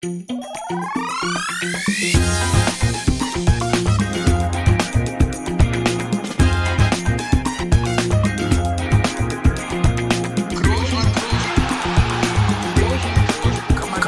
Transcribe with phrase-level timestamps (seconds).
[0.00, 0.12] Kann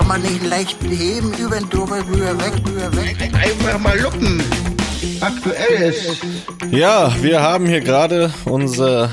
[0.06, 3.16] man nicht leicht heben, über den drüber, rüber, weg, rüber, weg.
[3.34, 4.40] Einfach mal luppen.
[5.20, 6.18] Aktuelles.
[6.70, 9.12] Ja, wir haben hier gerade unsere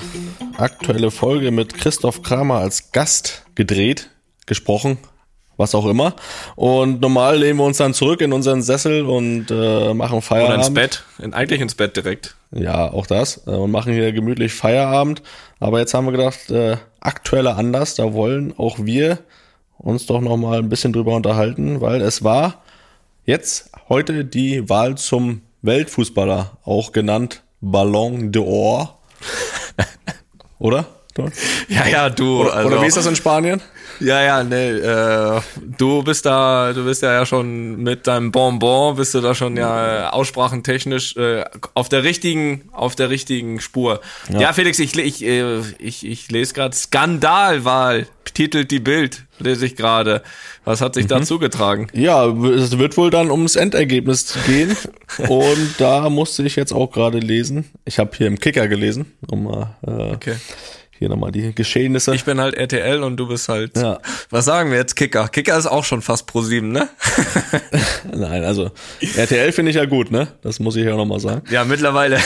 [0.57, 4.11] aktuelle Folge mit Christoph Kramer als Gast gedreht,
[4.45, 4.99] gesprochen,
[5.57, 6.15] was auch immer.
[6.55, 10.57] Und normal lehnen wir uns dann zurück in unseren Sessel und äh, machen Feierabend.
[10.57, 11.03] Oder ins Bett.
[11.19, 12.35] In, eigentlich ins Bett direkt.
[12.51, 13.45] Ja, auch das.
[13.47, 15.21] Äh, und machen hier gemütlich Feierabend.
[15.59, 19.19] Aber jetzt haben wir gedacht, äh, aktueller Anlass, da wollen auch wir
[19.77, 22.63] uns doch noch mal ein bisschen drüber unterhalten, weil es war
[23.25, 28.89] jetzt heute die Wahl zum Weltfußballer, auch genannt Ballon d'Or.
[30.59, 30.85] Oder?
[31.67, 32.41] Ja, ja, du.
[32.41, 33.61] Oder, also, oder wie ist das in Spanien?
[33.99, 35.41] Ja, ja, nee, äh,
[35.77, 39.57] du bist da, du bist ja, ja schon mit deinem Bonbon, bist du da schon
[39.57, 44.01] ja aussprachentechnisch äh, auf der richtigen, auf der richtigen Spur.
[44.29, 49.65] Ja, ja Felix, ich, ich, äh, ich, ich lese gerade Skandalwahl, titelt die Bild, lese
[49.65, 50.21] ich gerade.
[50.63, 51.09] Was hat sich mhm.
[51.09, 51.87] da zugetragen?
[51.93, 54.75] Ja, es wird wohl dann ums Endergebnis gehen.
[55.29, 57.71] und da musste ich jetzt auch gerade lesen.
[57.85, 60.35] Ich habe hier im Kicker gelesen, um mal äh, okay
[60.97, 62.15] hier nochmal die Geschehnisse.
[62.15, 63.77] Ich bin halt RTL und du bist halt.
[63.77, 63.99] Ja.
[64.29, 64.95] Was sagen wir jetzt?
[64.95, 65.27] Kicker.
[65.27, 66.89] Kicker ist auch schon fast pro sieben, ne?
[68.15, 68.71] Nein, also
[69.15, 70.27] RTL finde ich ja gut, ne?
[70.41, 71.43] Das muss ich ja nochmal sagen.
[71.49, 72.17] Ja, mittlerweile.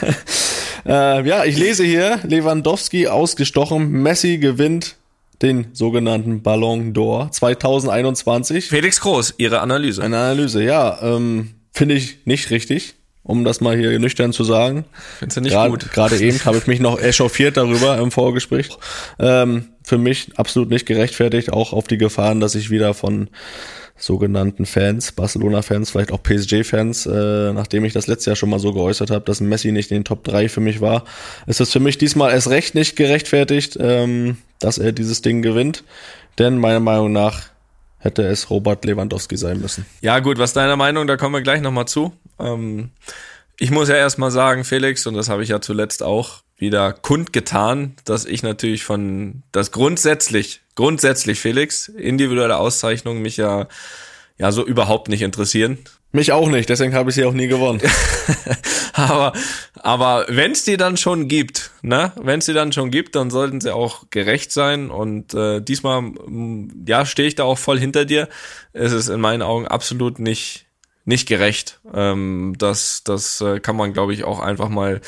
[0.86, 4.96] äh, ja, ich lese hier, Lewandowski ausgestochen, Messi gewinnt
[5.42, 8.68] den sogenannten Ballon d'Or 2021.
[8.68, 10.02] Felix Groß, Ihre Analyse.
[10.02, 10.98] Eine Analyse, ja.
[11.02, 14.84] Ähm, finde ich nicht richtig um das mal hier nüchtern zu sagen.
[15.18, 15.92] Findest du nicht Grad, gut?
[15.92, 18.70] Gerade eben habe ich mich noch echauffiert darüber im Vorgespräch.
[19.18, 23.28] Ähm, für mich absolut nicht gerechtfertigt, auch auf die Gefahren, dass ich wieder von
[23.96, 28.72] sogenannten Fans, Barcelona-Fans, vielleicht auch PSG-Fans, äh, nachdem ich das letzte Jahr schon mal so
[28.72, 31.04] geäußert habe, dass Messi nicht in den Top 3 für mich war,
[31.46, 35.84] ist es für mich diesmal erst recht nicht gerechtfertigt, ähm, dass er dieses Ding gewinnt.
[36.38, 37.50] Denn meiner Meinung nach
[38.00, 39.86] hätte es Robert Lewandowski sein müssen.
[40.00, 42.12] Ja gut, was deiner Meinung, da kommen wir gleich nochmal zu.
[42.38, 42.90] Ähm,
[43.58, 47.94] ich muss ja erstmal sagen, Felix, und das habe ich ja zuletzt auch wieder kundgetan,
[48.04, 53.68] dass ich natürlich von, das grundsätzlich, grundsätzlich, Felix, individuelle Auszeichnungen mich ja,
[54.38, 55.78] ja so überhaupt nicht interessieren.
[56.12, 57.80] Mich auch nicht, deswegen habe ich sie auch nie gewonnen.
[58.94, 59.32] aber
[59.76, 63.30] aber wenn es die dann schon gibt, ne, wenn es die dann schon gibt, dann
[63.30, 64.90] sollten sie auch gerecht sein.
[64.90, 66.12] Und äh, diesmal,
[66.86, 68.28] ja, stehe ich da auch voll hinter dir.
[68.72, 70.66] Es ist in meinen Augen absolut nicht
[71.04, 71.80] nicht gerecht.
[71.94, 75.00] Ähm, das das äh, kann man, glaube ich, auch einfach mal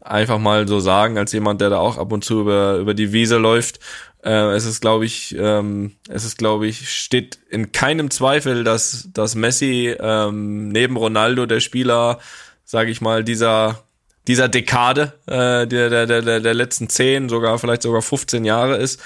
[0.00, 3.12] einfach mal so sagen, als jemand, der da auch ab und zu über über die
[3.12, 3.78] Wiese läuft.
[4.26, 9.08] Äh, es ist, glaube ich, ähm, es ist, glaube ich, steht in keinem Zweifel, dass
[9.12, 12.18] dass Messi ähm, neben Ronaldo der Spieler,
[12.64, 13.84] sage ich mal, dieser
[14.26, 19.00] dieser Dekade äh, der, der, der, der letzten zehn, sogar vielleicht sogar 15 Jahre ist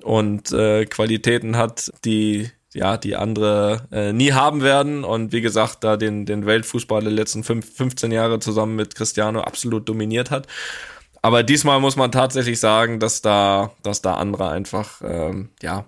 [0.00, 5.04] und äh, Qualitäten hat, die ja, die andere äh, nie haben werden.
[5.04, 9.42] Und wie gesagt, da den, den Weltfußball der letzten fünf, 15 Jahre zusammen mit Cristiano
[9.42, 10.46] absolut dominiert hat.
[11.22, 15.84] Aber diesmal muss man tatsächlich sagen, dass da, dass da andere einfach, ähm, ja,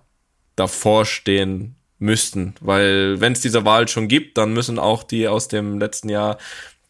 [0.57, 2.55] davor stehen müssten.
[2.61, 6.39] Weil wenn es diese Wahl schon gibt, dann müssen auch die aus dem letzten Jahr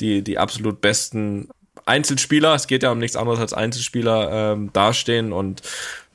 [0.01, 1.49] die, die absolut besten
[1.87, 5.63] Einzelspieler, es geht ja um nichts anderes als Einzelspieler, ähm, dastehen und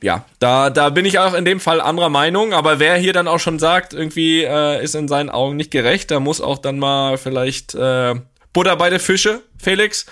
[0.02, 3.28] ja, da, da bin ich auch in dem Fall anderer Meinung, aber wer hier dann
[3.28, 6.78] auch schon sagt, irgendwie äh, ist in seinen Augen nicht gerecht, der muss auch dann
[6.78, 8.14] mal vielleicht äh,
[8.52, 10.06] Butter bei der Fische, Felix.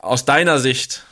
[0.00, 1.04] Aus deiner Sicht,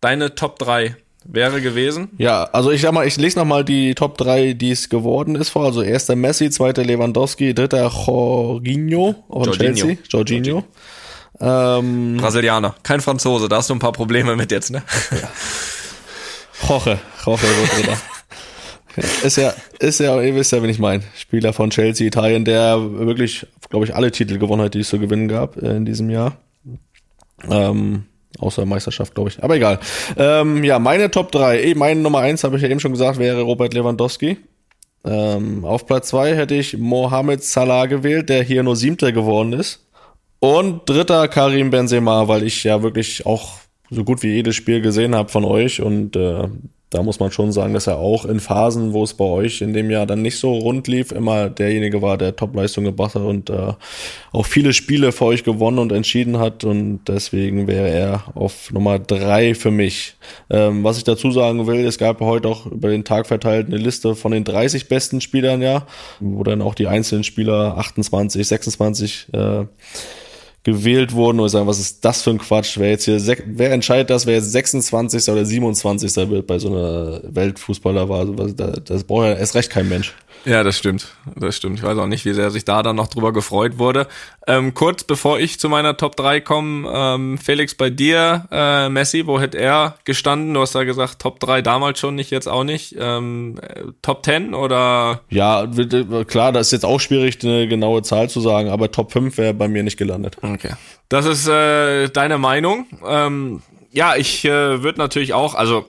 [0.00, 2.08] deine Top 3 wäre gewesen?
[2.18, 5.50] Ja, also ich sag mal, ich lese nochmal die Top 3, die es geworden ist
[5.50, 5.64] vor.
[5.66, 9.96] Also erster Messi, zweiter Lewandowski, dritter Jorginho von Chelsea.
[10.08, 10.64] Jorginho.
[11.40, 14.82] Ähm, Brasilianer, kein Franzose, da hast du ein paar Probleme mit jetzt, ne?
[15.10, 15.30] Ja.
[16.68, 17.96] Jorge, Jorge Rodrigo.
[19.22, 21.02] ist ja, ist ja, ihr wisst ja, wen ich meine.
[21.16, 24.98] Spieler von Chelsea, Italien, der wirklich, glaube ich, alle Titel gewonnen hat, die es zu
[24.98, 26.36] gewinnen gab äh, in diesem Jahr.
[27.48, 28.04] Ähm,
[28.38, 29.42] außer Meisterschaft, glaube ich.
[29.42, 29.80] Aber egal.
[30.16, 31.62] Ähm, ja, meine Top 3.
[31.62, 34.38] Eh, meine Nummer 1, habe ich ja eben schon gesagt, wäre Robert Lewandowski.
[35.04, 39.86] Ähm, auf Platz 2 hätte ich Mohamed Salah gewählt, der hier nur Siebter geworden ist.
[40.38, 43.58] Und dritter Karim Benzema, weil ich ja wirklich auch
[43.90, 46.48] so gut wie jedes Spiel gesehen habe von euch und äh,
[46.90, 49.72] da muss man schon sagen, dass er auch in Phasen, wo es bei euch in
[49.72, 53.48] dem Jahr dann nicht so rund lief, immer derjenige war, der Topleistung gebracht hat und
[53.48, 53.74] äh,
[54.32, 56.64] auch viele Spiele für euch gewonnen und entschieden hat.
[56.64, 60.16] Und deswegen wäre er auf Nummer drei für mich.
[60.50, 63.76] Ähm, was ich dazu sagen will, es gab heute auch über den Tag verteilt eine
[63.76, 65.86] Liste von den 30 besten Spielern, ja,
[66.18, 69.64] wo dann auch die einzelnen Spieler 28, 26 äh,
[70.62, 72.78] gewählt wurden und sagen, was ist das für ein Quatsch?
[72.78, 75.28] Wer jetzt hier, wer entscheidet das, wer jetzt 26.
[75.28, 76.16] oder 27.
[76.30, 78.26] wird bei so einer Weltfußballer war?
[78.26, 78.54] Das,
[78.84, 80.14] das braucht ja erst recht kein Mensch.
[80.44, 81.08] Ja, das stimmt.
[81.36, 81.78] Das stimmt.
[81.78, 84.06] Ich weiß auch nicht, wie sehr sich da dann noch drüber gefreut wurde.
[84.46, 89.26] Ähm, kurz bevor ich zu meiner Top 3 komme, ähm, Felix, bei dir, äh, Messi,
[89.26, 90.54] wo hätte er gestanden?
[90.54, 92.96] Du hast ja gesagt, Top 3 damals schon, nicht jetzt auch nicht.
[92.98, 93.60] Ähm,
[94.02, 95.20] Top 10 oder?
[95.28, 95.66] Ja,
[96.26, 99.54] klar, das ist jetzt auch schwierig, eine genaue Zahl zu sagen, aber Top 5 wäre
[99.54, 100.38] bei mir nicht gelandet.
[100.42, 100.72] Okay.
[101.08, 102.86] Das ist äh, deine Meinung.
[103.06, 105.88] Ähm, ja, ich äh, würde natürlich auch, also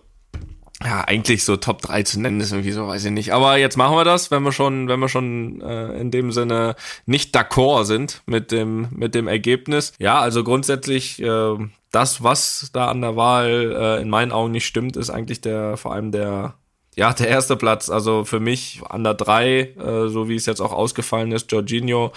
[0.84, 3.34] ja, eigentlich so Top 3 zu nennen ist irgendwie so, weiß ich nicht.
[3.34, 6.76] Aber jetzt machen wir das, wenn wir schon, wenn wir schon äh, in dem Sinne
[7.06, 9.94] nicht d'accord sind mit dem, mit dem Ergebnis.
[10.00, 11.58] Ja, also grundsätzlich äh,
[11.92, 15.78] das, was da an der Wahl äh, in meinen Augen nicht stimmt, ist eigentlich der,
[15.78, 16.56] vor allem der,
[16.96, 17.90] ja, der erste Platz.
[17.90, 22.12] Also für mich an der 3, äh, so wie es jetzt auch ausgefallen ist, Jorginho,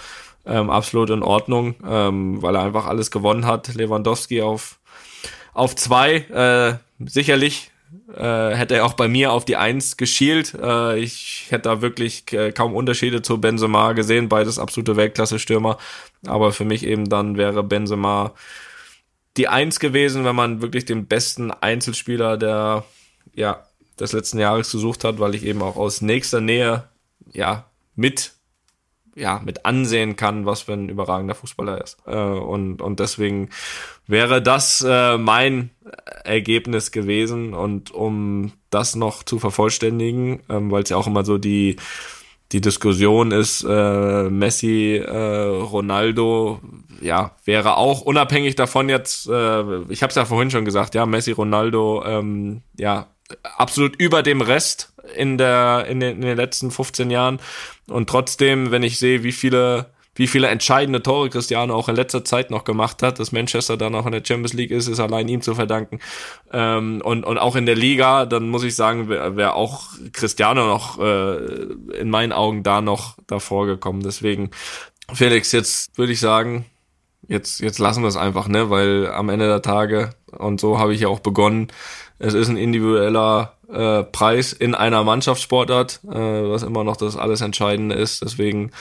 [0.45, 3.73] ähm, absolut in Ordnung, ähm, weil er einfach alles gewonnen hat.
[3.75, 4.79] Lewandowski auf
[5.55, 6.77] auf zwei, äh,
[7.09, 7.71] sicherlich
[8.15, 10.53] äh, hätte er auch bei mir auf die Eins geschielt.
[10.53, 15.77] Äh, ich hätte da wirklich äh, kaum Unterschiede zu Benzema gesehen, beides absolute Weltklasse-Stürmer.
[16.25, 18.33] Aber für mich eben dann wäre Benzema
[19.37, 22.85] die Eins gewesen, wenn man wirklich den besten Einzelspieler der,
[23.33, 23.65] ja,
[23.99, 26.83] des letzten Jahres gesucht hat, weil ich eben auch aus nächster Nähe,
[27.33, 27.65] ja,
[27.95, 28.33] mit
[29.15, 31.97] ja, mit ansehen kann, was für ein überragender Fußballer ist.
[32.05, 33.49] Äh, und, und deswegen
[34.07, 35.71] wäre das äh, mein
[36.23, 37.53] Ergebnis gewesen.
[37.53, 41.77] Und um das noch zu vervollständigen, ähm, weil es ja auch immer so die,
[42.51, 46.59] die Diskussion ist, äh, Messi, äh, Ronaldo,
[47.01, 51.05] ja, wäre auch unabhängig davon jetzt, äh, ich habe es ja vorhin schon gesagt, ja,
[51.05, 53.07] Messi, Ronaldo, ähm, ja,
[53.57, 57.39] absolut über dem Rest in der in den, in den letzten 15 Jahren
[57.87, 62.23] und trotzdem, wenn ich sehe, wie viele wie viele entscheidende Tore Cristiano auch in letzter
[62.23, 65.27] Zeit noch gemacht hat, dass Manchester dann auch in der Champions League ist, ist allein
[65.27, 65.99] ihm zu verdanken.
[66.53, 70.67] Ähm, und, und auch in der Liga, dann muss ich sagen, wäre wär auch Cristiano
[70.67, 71.35] noch äh,
[71.99, 74.01] in meinen Augen da noch davor gekommen.
[74.03, 74.51] Deswegen,
[75.13, 76.65] Felix, jetzt würde ich sagen,
[77.27, 78.69] jetzt, jetzt lassen wir es einfach, ne?
[78.69, 81.67] Weil am Ende der Tage, und so habe ich ja auch begonnen,
[82.25, 87.41] es ist ein individueller äh, Preis in einer Mannschaftssportart, äh, was immer noch das alles
[87.41, 88.23] Entscheidende ist.
[88.23, 88.71] Deswegen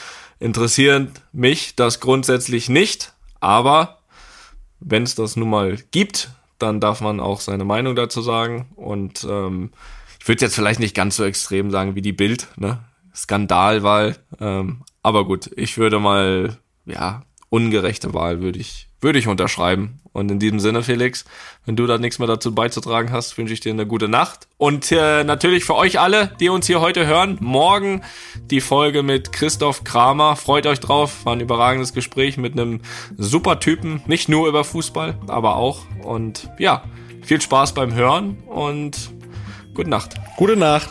[0.41, 3.99] interessiert mich das grundsätzlich nicht, aber
[4.81, 8.67] wenn es das nun mal gibt, dann darf man auch seine Meinung dazu sagen.
[8.77, 9.73] Und ähm,
[10.21, 12.79] ich würde jetzt vielleicht nicht ganz so extrem sagen wie die Bild, ne?
[13.15, 14.17] Skandalwahl.
[14.41, 16.57] Ähm, aber gut, ich würde mal,
[16.87, 17.23] ja,
[17.55, 20.01] ungerechte Wahl würde ich, würde ich unterschreiben.
[20.13, 21.25] Und in diesem Sinne, Felix,
[21.65, 24.49] wenn du da nichts mehr dazu beizutragen hast, wünsche ich dir eine gute Nacht.
[24.59, 28.03] Und äh, natürlich für euch alle, die uns hier heute hören, morgen
[28.51, 30.35] die Folge mit Christoph Kramer.
[30.35, 31.25] Freut euch drauf.
[31.25, 32.81] War ein überragendes Gespräch mit einem
[33.17, 34.03] super Typen.
[34.07, 35.83] Nicht nur über Fußball, aber auch.
[36.03, 36.83] Und ja,
[37.23, 39.13] viel Spaß beim Hören und
[39.75, 40.17] gute Nacht.
[40.37, 40.91] Gute Nacht.